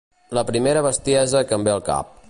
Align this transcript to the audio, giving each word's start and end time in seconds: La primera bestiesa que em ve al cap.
La 0.37 0.43
primera 0.47 0.83
bestiesa 0.87 1.43
que 1.51 1.59
em 1.61 1.69
ve 1.69 1.77
al 1.77 1.87
cap. 1.93 2.17